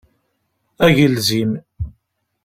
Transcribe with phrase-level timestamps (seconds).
[0.85, 1.51] Agelzim.